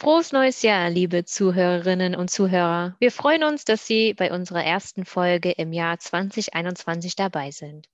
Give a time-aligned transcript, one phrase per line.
[0.00, 2.94] Frohes neues Jahr, liebe Zuhörerinnen und Zuhörer.
[3.00, 7.88] Wir freuen uns, dass Sie bei unserer ersten Folge im Jahr 2021 dabei sind.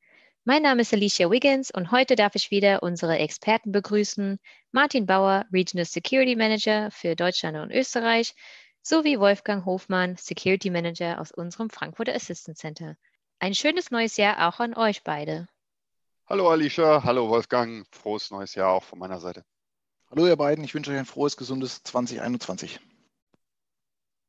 [0.45, 4.39] Mein Name ist Alicia Wiggins und heute darf ich wieder unsere Experten begrüßen.
[4.71, 8.35] Martin Bauer, Regional Security Manager für Deutschland und Österreich,
[8.83, 12.99] sowie Wolfgang Hofmann, Security Manager aus unserem Frankfurter Assistance Center.
[13.39, 15.49] Ein schönes neues Jahr auch an euch beide.
[16.27, 19.47] Hallo Alicia, hallo Wolfgang, frohes neues Jahr auch von meiner Seite.
[20.17, 22.79] Hallo ihr beiden, ich wünsche euch ein frohes, gesundes 2021.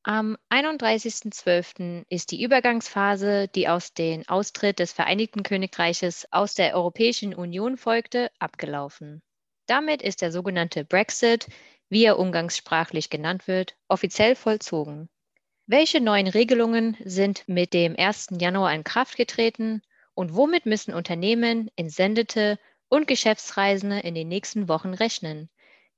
[0.02, 2.06] Am 31.12.
[2.10, 8.32] ist die Übergangsphase, die aus dem Austritt des Vereinigten Königreiches aus der Europäischen Union folgte,
[8.40, 9.22] abgelaufen.
[9.68, 11.50] Damit ist der sogenannte Brexit,
[11.90, 15.08] wie er umgangssprachlich genannt wird, offiziell vollzogen.
[15.68, 18.30] Welche neuen Regelungen sind mit dem 1.
[18.40, 19.84] Januar in Kraft getreten
[20.16, 22.58] und womit müssen Unternehmen, Entsendete
[22.90, 25.48] und Geschäftsreisende in den nächsten Wochen rechnen?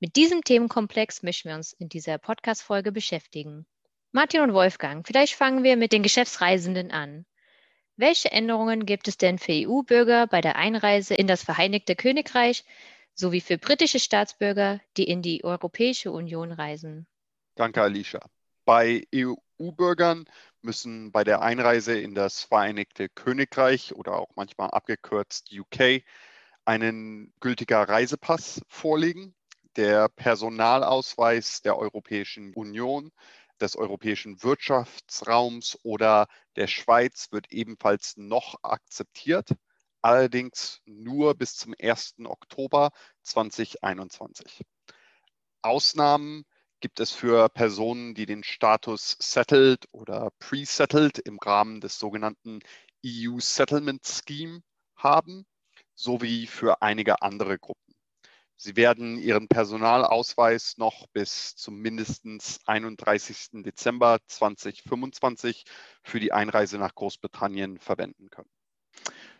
[0.00, 3.66] Mit diesem Themenkomplex möchten wir uns in dieser Podcast-Folge beschäftigen.
[4.12, 7.26] Martin und Wolfgang, vielleicht fangen wir mit den Geschäftsreisenden an.
[7.96, 12.64] Welche Änderungen gibt es denn für EU-Bürger bei der Einreise in das Vereinigte Königreich
[13.14, 17.08] sowie für britische Staatsbürger, die in die Europäische Union reisen?
[17.56, 18.20] Danke, Alicia.
[18.64, 20.26] Bei EU-Bürgern
[20.62, 26.04] müssen bei der Einreise in das Vereinigte Königreich oder auch manchmal abgekürzt UK
[26.64, 29.34] einen gültiger Reisepass vorlegen,
[29.78, 33.12] der Personalausweis der Europäischen Union
[33.60, 36.26] des europäischen Wirtschaftsraums oder
[36.56, 39.50] der Schweiz wird ebenfalls noch akzeptiert,
[40.02, 42.16] allerdings nur bis zum 1.
[42.24, 42.90] Oktober
[43.22, 44.64] 2021.
[45.62, 46.44] Ausnahmen
[46.80, 52.58] gibt es für Personen, die den Status Settled oder Pre-Settled im Rahmen des sogenannten
[53.06, 54.60] EU Settlement Scheme
[54.96, 55.46] haben,
[55.94, 57.87] sowie für einige andere Gruppen.
[58.60, 63.62] Sie werden Ihren Personalausweis noch bis zum mindestens 31.
[63.62, 65.64] Dezember 2025
[66.02, 68.50] für die Einreise nach Großbritannien verwenden können.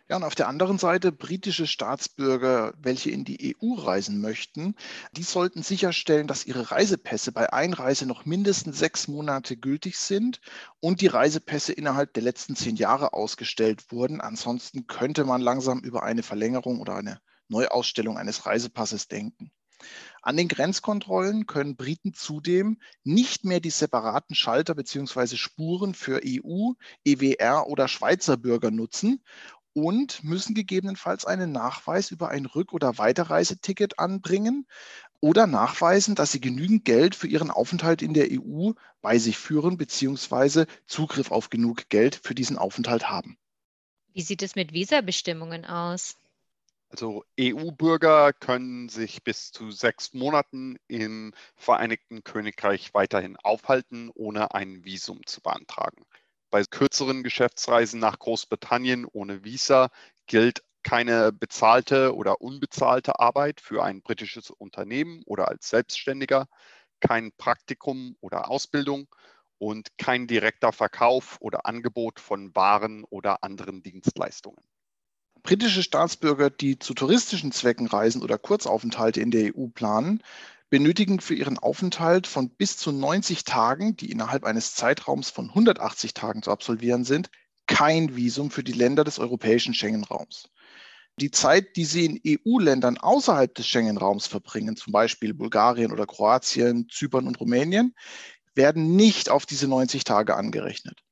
[0.07, 4.73] Ja, und auf der anderen Seite britische Staatsbürger, welche in die EU reisen möchten,
[5.11, 10.39] die sollten sicherstellen, dass ihre Reisepässe bei Einreise noch mindestens sechs Monate gültig sind
[10.79, 14.21] und die Reisepässe innerhalb der letzten zehn Jahre ausgestellt wurden.
[14.21, 17.19] Ansonsten könnte man langsam über eine Verlängerung oder eine
[17.49, 19.51] Neuausstellung eines Reisepasses denken.
[20.21, 25.37] An den Grenzkontrollen können Briten zudem nicht mehr die separaten Schalter bzw.
[25.37, 26.73] Spuren für EU,
[27.05, 29.23] EWR oder Schweizer Bürger nutzen
[29.73, 34.65] und müssen gegebenenfalls einen Nachweis über ein Rück- oder Weiterreiseticket anbringen
[35.21, 38.71] oder nachweisen, dass sie genügend Geld für ihren Aufenthalt in der EU
[39.01, 40.65] bei sich führen bzw.
[40.85, 43.37] Zugriff auf genug Geld für diesen Aufenthalt haben.
[44.13, 46.17] Wie sieht es mit Visabestimmungen aus?
[46.89, 54.83] Also EU-Bürger können sich bis zu sechs Monaten im Vereinigten Königreich weiterhin aufhalten, ohne ein
[54.85, 56.03] Visum zu beantragen.
[56.51, 59.89] Bei kürzeren Geschäftsreisen nach Großbritannien ohne Visa
[60.27, 66.47] gilt keine bezahlte oder unbezahlte Arbeit für ein britisches Unternehmen oder als Selbstständiger,
[67.01, 69.07] kein Praktikum oder Ausbildung
[69.59, 74.63] und kein direkter Verkauf oder Angebot von Waren oder anderen Dienstleistungen.
[75.43, 80.21] Britische Staatsbürger, die zu touristischen Zwecken reisen oder Kurzaufenthalte in der EU planen,
[80.69, 86.13] benötigen für ihren Aufenthalt von bis zu 90 Tagen, die innerhalb eines Zeitraums von 180
[86.13, 87.29] Tagen zu absolvieren sind,
[87.67, 90.49] kein Visum für die Länder des europäischen Schengen-Raums.
[91.19, 96.87] Die Zeit, die sie in EU-Ländern außerhalb des Schengen-Raums verbringen, zum Beispiel Bulgarien oder Kroatien,
[96.89, 97.93] Zypern und Rumänien,
[98.55, 101.03] werden nicht auf diese 90 Tage angerechnet.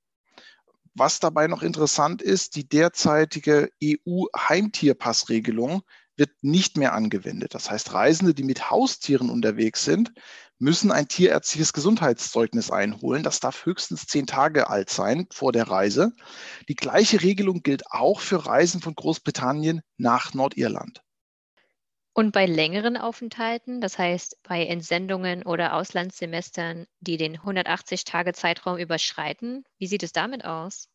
[0.99, 5.83] Was dabei noch interessant ist, die derzeitige EU-Heimtierpassregelung
[6.15, 7.53] wird nicht mehr angewendet.
[7.53, 10.11] Das heißt, Reisende, die mit Haustieren unterwegs sind,
[10.57, 13.21] müssen ein tierärztliches Gesundheitszeugnis einholen.
[13.21, 16.13] Das darf höchstens zehn Tage alt sein vor der Reise.
[16.67, 21.03] Die gleiche Regelung gilt auch für Reisen von Großbritannien nach Nordirland.
[22.17, 29.85] Und bei längeren Aufenthalten, das heißt bei Entsendungen oder Auslandssemestern, die den 180-Tage-Zeitraum überschreiten, wie
[29.85, 30.89] sieht es damit aus?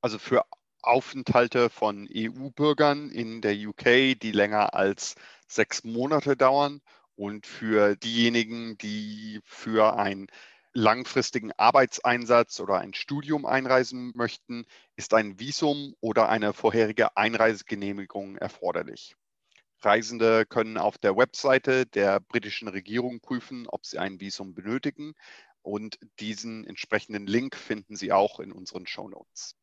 [0.00, 0.44] Also für
[0.82, 5.14] Aufenthalte von EU-Bürgern in der UK, die länger als
[5.46, 6.80] sechs Monate dauern
[7.14, 10.26] und für diejenigen, die für ein
[10.72, 19.14] langfristigen Arbeitseinsatz oder ein Studium einreisen möchten, ist ein Visum oder eine vorherige Einreisegenehmigung erforderlich.
[19.80, 25.14] Reisende können auf der Webseite der britischen Regierung prüfen, ob sie ein Visum benötigen.
[25.62, 29.56] Und diesen entsprechenden Link finden Sie auch in unseren Show Notes.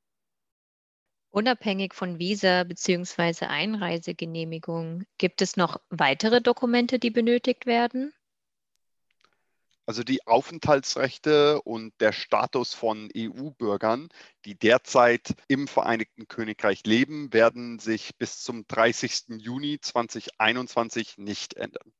[1.29, 3.45] Unabhängig von Visa bzw.
[3.45, 8.13] Einreisegenehmigung, gibt es noch weitere Dokumente, die benötigt werden?
[9.85, 14.07] Also die Aufenthaltsrechte und der Status von EU-Bürgern,
[14.45, 19.39] die derzeit im Vereinigten Königreich leben, werden sich bis zum 30.
[19.39, 21.91] Juni 2021 nicht ändern.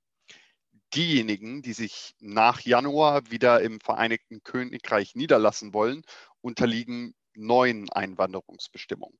[0.93, 6.03] Diejenigen, die sich nach Januar wieder im Vereinigten Königreich niederlassen wollen,
[6.39, 9.17] unterliegen neuen Einwanderungsbestimmungen,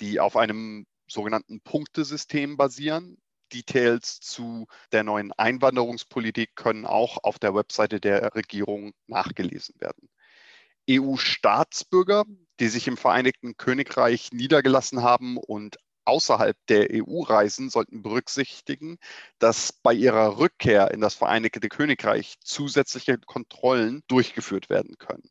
[0.00, 3.18] die auf einem sogenannten Punktesystem basieren,
[3.52, 10.08] Details zu der neuen Einwanderungspolitik können auch auf der Webseite der Regierung nachgelesen werden.
[10.90, 12.24] EU-Staatsbürger,
[12.58, 18.98] die sich im Vereinigten Königreich niedergelassen haben und außerhalb der EU reisen, sollten berücksichtigen,
[19.38, 25.30] dass bei ihrer Rückkehr in das Vereinigte Königreich zusätzliche Kontrollen durchgeführt werden können.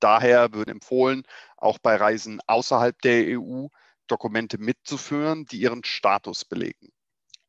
[0.00, 1.22] Daher wird empfohlen,
[1.56, 3.68] auch bei Reisen außerhalb der EU
[4.08, 6.92] Dokumente mitzuführen, die ihren Status belegen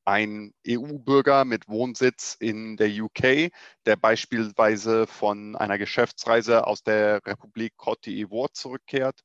[0.09, 3.51] ein EU-Bürger mit Wohnsitz in der UK,
[3.85, 9.21] der beispielsweise von einer Geschäftsreise aus der Republik Côte d'Ivoire zurückkehrt,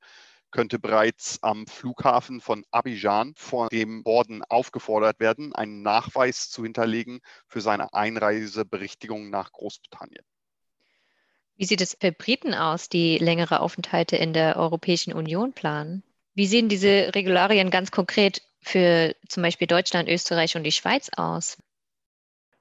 [0.51, 7.21] könnte bereits am Flughafen von Abidjan vor dem Borden aufgefordert werden, einen Nachweis zu hinterlegen
[7.49, 10.25] für seine Einreiseberichtigung nach Großbritannien.
[11.57, 16.03] Wie sieht es für Briten aus, die längere Aufenthalte in der Europäischen Union planen?
[16.35, 21.57] Wie sehen diese Regularien ganz konkret für zum Beispiel Deutschland, Österreich und die Schweiz aus?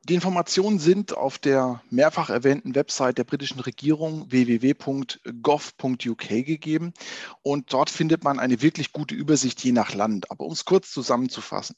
[0.06, 6.94] Die Informationen sind auf der mehrfach erwähnten Website der britischen Regierung www.gov.uk gegeben
[7.42, 10.30] und dort findet man eine wirklich gute Übersicht je nach Land.
[10.30, 11.78] Aber um es kurz zusammenzufassen.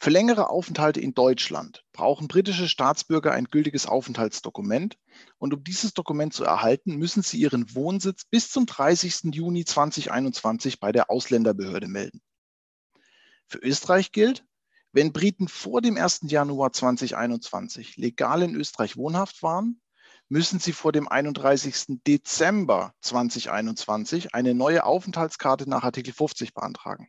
[0.00, 4.98] Für längere Aufenthalte in Deutschland brauchen britische Staatsbürger ein gültiges Aufenthaltsdokument
[5.38, 9.32] und um dieses Dokument zu erhalten, müssen sie ihren Wohnsitz bis zum 30.
[9.32, 12.20] Juni 2021 bei der Ausländerbehörde melden.
[13.46, 14.44] Für Österreich gilt,
[14.92, 16.20] wenn Briten vor dem 1.
[16.24, 19.80] Januar 2021 legal in Österreich wohnhaft waren,
[20.28, 22.00] müssen sie vor dem 31.
[22.06, 27.08] Dezember 2021 eine neue Aufenthaltskarte nach Artikel 50 beantragen.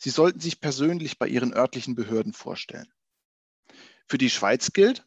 [0.00, 2.92] Sie sollten sich persönlich bei ihren örtlichen Behörden vorstellen.
[4.08, 5.06] Für die Schweiz gilt,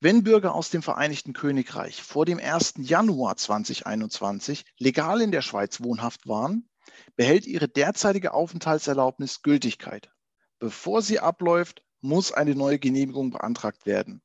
[0.00, 2.74] wenn Bürger aus dem Vereinigten Königreich vor dem 1.
[2.78, 6.68] Januar 2021 legal in der Schweiz wohnhaft waren,
[7.16, 10.10] behält ihre derzeitige Aufenthaltserlaubnis Gültigkeit.
[10.58, 14.22] Bevor sie abläuft, muss eine neue Genehmigung beantragt werden.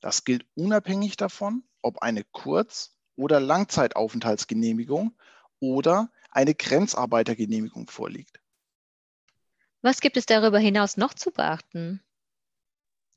[0.00, 5.16] Das gilt unabhängig davon, ob eine Kurz- oder Langzeitaufenthaltsgenehmigung
[5.60, 8.40] oder eine Grenzarbeitergenehmigung vorliegt.
[9.80, 12.02] Was gibt es darüber hinaus noch zu beachten?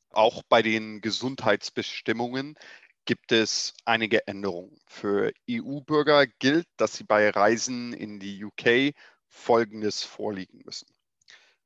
[0.10, 2.58] Auch bei den Gesundheitsbestimmungen
[3.06, 4.78] gibt es einige Änderungen.
[4.88, 8.94] Für EU-Bürger gilt, dass sie bei Reisen in die UK
[9.28, 10.88] Folgendes vorliegen müssen.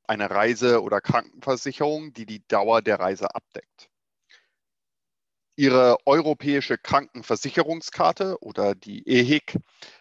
[0.04, 3.88] Eine Reise- oder Krankenversicherung, die die Dauer der Reise abdeckt.
[5.56, 9.58] Ihre europäische Krankenversicherungskarte oder die EHIC,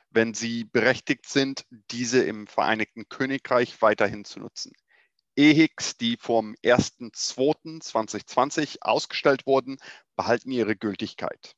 [0.10, 4.72] wenn Sie berechtigt sind, diese im Vereinigten Königreich weiterhin zu nutzen.
[5.36, 9.78] EHICs, die vom 1.2.2020 ausgestellt wurden,
[10.20, 11.56] behalten ihre Gültigkeit.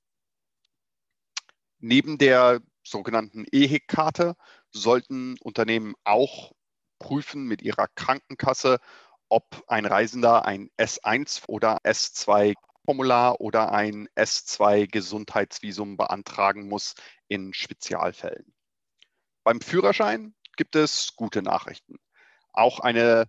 [1.79, 4.35] Neben der sogenannten EHIC-Karte
[4.69, 6.51] sollten Unternehmen auch
[6.99, 8.77] prüfen mit ihrer Krankenkasse,
[9.29, 12.53] ob ein Reisender ein S1 oder S2
[12.85, 16.93] Formular oder ein S2 Gesundheitsvisum beantragen muss
[17.27, 18.53] in Spezialfällen.
[19.43, 21.95] Beim Führerschein gibt es gute Nachrichten.
[22.53, 23.25] Auch eine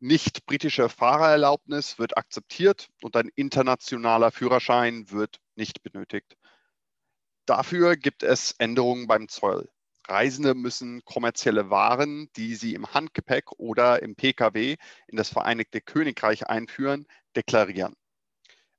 [0.00, 6.36] nicht britische Fahrererlaubnis wird akzeptiert und ein internationaler Führerschein wird nicht benötigt.
[7.46, 9.68] Dafür gibt es Änderungen beim Zoll.
[10.08, 14.76] Reisende müssen kommerzielle Waren, die sie im Handgepäck oder im Pkw
[15.08, 17.94] in das Vereinigte Königreich einführen, deklarieren.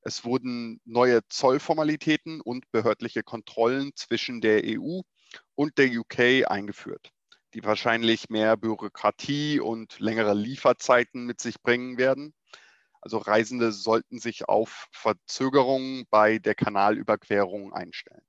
[0.01, 5.01] Es wurden neue Zollformalitäten und behördliche Kontrollen zwischen der EU
[5.55, 7.11] und der UK eingeführt
[7.53, 12.33] die wahrscheinlich mehr Bürokratie und längere Lieferzeiten mit sich bringen werden.
[13.01, 18.23] Also Reisende sollten sich auf Verzögerungen bei der Kanalüberquerung einstellen.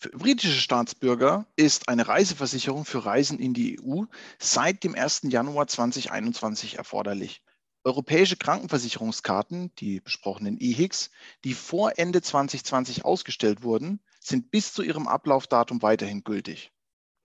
[0.00, 4.04] Für britische Staatsbürger ist eine Reiseversicherung für Reisen in die EU
[4.38, 5.22] seit dem 1.
[5.24, 7.42] Januar 2021 erforderlich.
[7.82, 11.10] Europäische Krankenversicherungskarten, die besprochenen EHICs,
[11.44, 16.70] die vor Ende 2020 ausgestellt wurden, sind bis zu ihrem Ablaufdatum weiterhin gültig.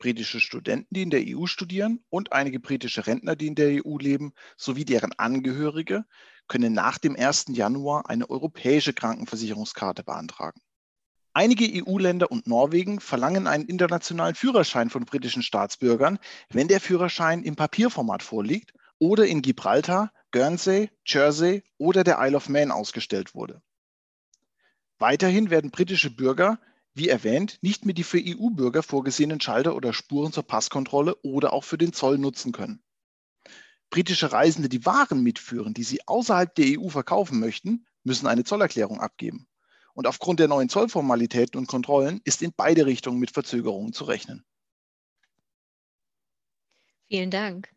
[0.03, 3.97] Britische Studenten, die in der EU studieren und einige britische Rentner, die in der EU
[3.97, 6.03] leben, sowie deren Angehörige
[6.49, 7.45] können nach dem 1.
[7.51, 10.59] Januar eine europäische Krankenversicherungskarte beantragen.
[11.31, 16.19] Einige EU-Länder und Norwegen verlangen einen internationalen Führerschein von britischen Staatsbürgern,
[16.49, 22.49] wenn der Führerschein im Papierformat vorliegt oder in Gibraltar, Guernsey, Jersey oder der Isle of
[22.49, 23.61] Man ausgestellt wurde.
[24.99, 26.59] Weiterhin werden britische Bürger,
[26.93, 31.63] wie erwähnt, nicht mehr die für EU-Bürger vorgesehenen Schalter oder Spuren zur Passkontrolle oder auch
[31.63, 32.83] für den Zoll nutzen können.
[33.89, 38.99] Britische Reisende, die Waren mitführen, die sie außerhalb der EU verkaufen möchten, müssen eine Zollerklärung
[38.99, 39.47] abgeben.
[39.93, 44.43] Und aufgrund der neuen Zollformalitäten und Kontrollen ist in beide Richtungen mit Verzögerungen zu rechnen.
[47.07, 47.69] Vielen Dank.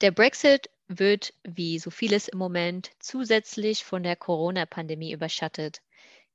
[0.00, 5.80] Der Brexit wird, wie so vieles im Moment, zusätzlich von der Corona-Pandemie überschattet.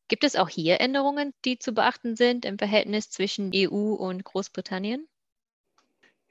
[0.08, 5.08] Gibt es auch hier Änderungen, die zu beachten sind im Verhältnis zwischen EU und Großbritannien?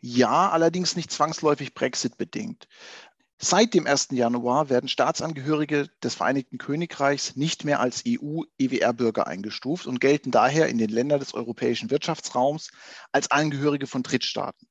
[0.00, 2.68] Ja, allerdings nicht zwangsläufig Brexit-bedingt.
[3.42, 4.08] Seit dem 1.
[4.10, 10.76] Januar werden Staatsangehörige des Vereinigten Königreichs nicht mehr als EU-EWR-Bürger eingestuft und gelten daher in
[10.76, 12.70] den Ländern des europäischen Wirtschaftsraums
[13.12, 14.68] als Angehörige von Drittstaaten.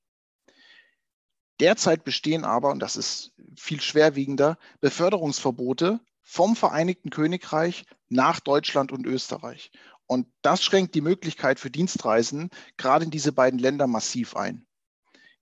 [1.60, 9.06] Derzeit bestehen aber, und das ist viel schwerwiegender, Beförderungsverbote vom Vereinigten Königreich nach Deutschland und
[9.06, 9.72] Österreich.
[10.08, 14.66] Und das schränkt die Möglichkeit für Dienstreisen gerade in diese beiden Länder massiv ein.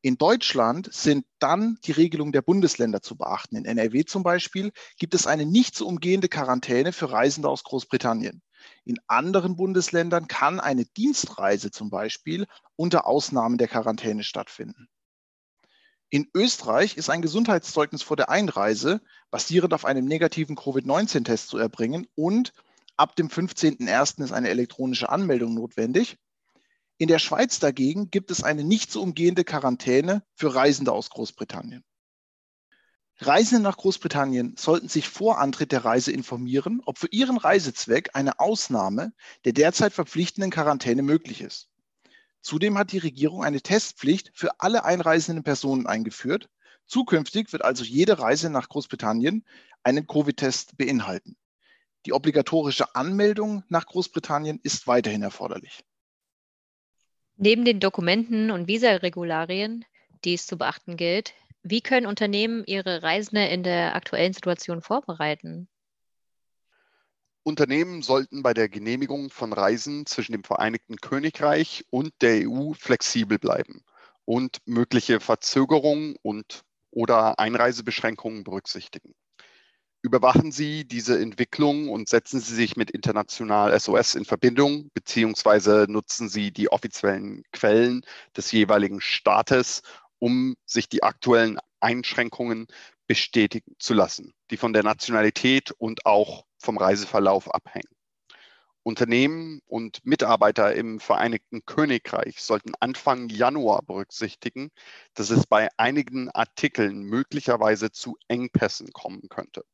[0.01, 3.55] In Deutschland sind dann die Regelungen der Bundesländer zu beachten.
[3.55, 8.43] In NRW zum Beispiel gibt es eine nicht zu umgehende Quarantäne für Reisende aus Großbritannien.
[8.83, 12.45] In anderen Bundesländern kann eine Dienstreise zum Beispiel
[12.75, 14.87] unter Ausnahmen der Quarantäne stattfinden.
[16.09, 22.07] In Österreich ist ein Gesundheitszeugnis vor der Einreise basierend auf einem negativen Covid-19-Test zu erbringen
[22.15, 22.53] und
[22.95, 24.23] ab dem 15.01.
[24.23, 26.17] ist eine elektronische Anmeldung notwendig.
[26.97, 31.83] In der Schweiz dagegen gibt es eine nicht zu umgehende Quarantäne für Reisende aus Großbritannien.
[33.19, 38.39] Reisende nach Großbritannien sollten sich vor Antritt der Reise informieren, ob für ihren Reisezweck eine
[38.39, 39.11] Ausnahme
[39.43, 41.69] der derzeit verpflichtenden Quarantäne möglich ist.
[42.47, 46.47] Zudem hat die Regierung eine Testpflicht für alle einreisenden Personen eingeführt.
[46.85, 49.43] Zukünftig wird also jede Reise nach Großbritannien
[49.83, 51.35] einen Covid-Test beinhalten.
[52.05, 55.83] Die obligatorische Anmeldung nach Großbritannien ist weiterhin erforderlich.
[57.35, 59.83] Neben den Dokumenten und Visaregularien,
[60.23, 65.67] die es zu beachten gilt, wie können Unternehmen ihre Reisende in der aktuellen Situation vorbereiten?
[67.47, 73.39] Unternehmen sollten bei der Genehmigung von Reisen zwischen dem Vereinigten Königreich und der EU flexibel
[73.39, 73.85] bleiben
[74.25, 79.13] und mögliche Verzögerungen und oder Einreisebeschränkungen berücksichtigen.
[80.01, 86.27] Überwachen Sie diese Entwicklung und setzen Sie sich mit International SOS in Verbindung, beziehungsweise nutzen
[86.27, 88.01] Sie die offiziellen Quellen
[88.35, 89.83] des jeweiligen Staates,
[90.19, 92.67] um sich die aktuellen Einschränkungen
[93.07, 97.89] bestätigen zu lassen, die von der Nationalität und auch vom Reiseverlauf abhängen.
[98.83, 104.69] Unternehmen und Mitarbeiter im Vereinigten Königreich sollten Anfang Januar berücksichtigen,
[105.13, 109.65] dass es bei einigen Artikeln möglicherweise zu Engpässen kommen könnte.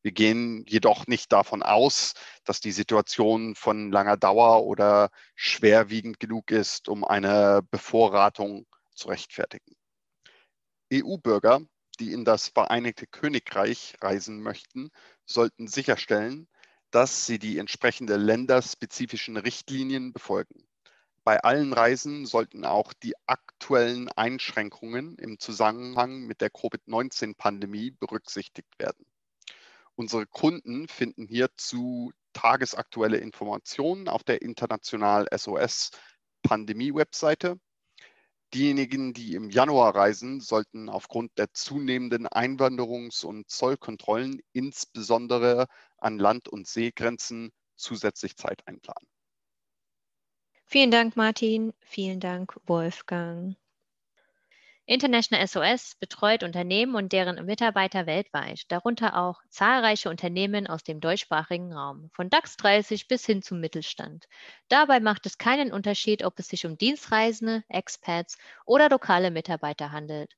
[0.00, 2.14] Wir gehen jedoch nicht davon aus,
[2.44, 9.76] dass die Situation von langer Dauer oder schwerwiegend genug ist, um eine Bevorratung zu rechtfertigen.
[10.92, 11.60] EU-Bürger,
[12.00, 14.90] die in das Vereinigte Königreich reisen möchten,
[15.26, 16.48] sollten sicherstellen,
[16.90, 20.66] dass sie die entsprechende länderspezifischen Richtlinien befolgen.
[21.24, 29.06] Bei allen Reisen sollten auch die aktuellen Einschränkungen im Zusammenhang mit der Covid-19-Pandemie berücksichtigt werden.
[29.96, 35.92] Unsere Kunden finden hierzu tagesaktuelle Informationen auf der International SOS
[36.42, 37.58] Pandemie-Webseite.
[38.54, 45.66] Diejenigen, die im Januar reisen, sollten aufgrund der zunehmenden Einwanderungs- und Zollkontrollen insbesondere
[45.98, 49.08] an Land- und Seegrenzen zusätzlich Zeit einplanen.
[50.66, 51.72] Vielen Dank, Martin.
[51.80, 53.56] Vielen Dank, Wolfgang.
[54.86, 61.72] International SOS betreut Unternehmen und deren Mitarbeiter weltweit, darunter auch zahlreiche Unternehmen aus dem deutschsprachigen
[61.72, 64.26] Raum, von DAX 30 bis hin zum Mittelstand.
[64.68, 68.36] Dabei macht es keinen Unterschied, ob es sich um Dienstreisende, Expats
[68.66, 70.34] oder lokale Mitarbeiter handelt.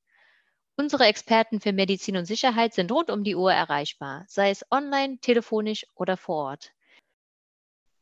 [0.76, 5.18] Unsere Experten für Medizin und Sicherheit sind rund um die Uhr erreichbar, sei es online,
[5.20, 6.75] telefonisch oder vor Ort.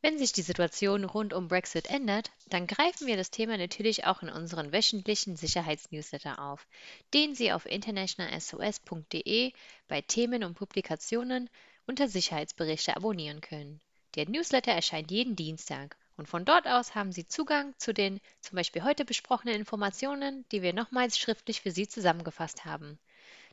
[0.04, 4.20] Wenn sich die Situation rund um Brexit ändert, dann greifen wir das Thema natürlich auch
[4.20, 6.66] in unseren wöchentlichen Sicherheitsnewsletter auf,
[7.14, 9.52] den Sie auf internationalsos.de
[9.88, 11.48] bei Themen und Publikationen
[11.86, 13.80] unter Sicherheitsberichte abonnieren können.
[14.14, 18.56] Der Newsletter erscheint jeden Dienstag Und von dort aus haben Sie Zugang zu den zum
[18.56, 22.98] Beispiel heute besprochenen Informationen, die wir nochmals schriftlich für Sie zusammengefasst haben.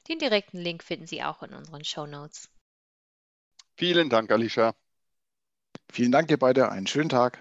[0.09, 2.49] Den direkten Link finden Sie auch in unseren Show Notes.
[3.77, 4.75] Vielen Dank, Alicia.
[5.91, 6.71] Vielen Dank, ihr beide.
[6.71, 7.39] Einen schönen Tag.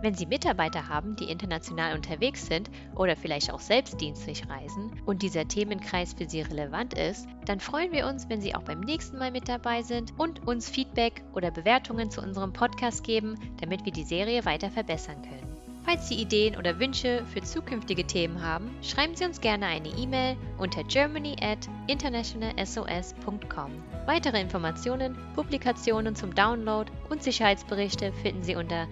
[0.00, 5.22] Wenn Sie Mitarbeiter haben, die international unterwegs sind oder vielleicht auch selbst dienstlich reisen und
[5.22, 9.18] dieser Themenkreis für Sie relevant ist, dann freuen wir uns, wenn Sie auch beim nächsten
[9.18, 13.92] Mal mit dabei sind und uns Feedback oder Bewertungen zu unserem Podcast geben, damit wir
[13.92, 15.51] die Serie weiter verbessern können.
[15.84, 20.36] Falls Sie Ideen oder Wünsche für zukünftige Themen haben, schreiben Sie uns gerne eine E-Mail
[20.58, 23.72] unter germany at internationalsos.com.
[24.06, 28.86] Weitere Informationen, Publikationen zum Download und Sicherheitsberichte finden Sie unter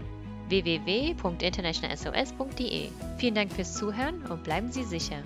[0.48, 2.88] www.internationalsos.de.
[3.18, 5.22] Vielen Dank fürs Zuhören und bleiben Sie sicher.